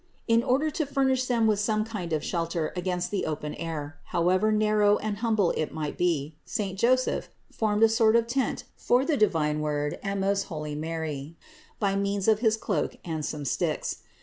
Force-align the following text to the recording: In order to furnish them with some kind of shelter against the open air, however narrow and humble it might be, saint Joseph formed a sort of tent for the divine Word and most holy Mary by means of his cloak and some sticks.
In 0.27 0.41
order 0.41 0.71
to 0.71 0.85
furnish 0.87 1.25
them 1.25 1.45
with 1.45 1.59
some 1.59 1.85
kind 1.85 2.11
of 2.11 2.23
shelter 2.23 2.73
against 2.75 3.11
the 3.11 3.23
open 3.27 3.53
air, 3.53 3.99
however 4.05 4.51
narrow 4.51 4.97
and 4.97 5.17
humble 5.17 5.51
it 5.51 5.71
might 5.75 5.95
be, 5.95 6.35
saint 6.43 6.79
Joseph 6.79 7.29
formed 7.51 7.83
a 7.83 7.87
sort 7.87 8.15
of 8.15 8.25
tent 8.25 8.63
for 8.75 9.05
the 9.05 9.15
divine 9.15 9.59
Word 9.61 9.99
and 10.01 10.19
most 10.19 10.45
holy 10.45 10.73
Mary 10.73 11.37
by 11.79 11.95
means 11.95 12.27
of 12.27 12.39
his 12.39 12.57
cloak 12.57 12.95
and 13.05 13.23
some 13.23 13.45
sticks. 13.45 13.99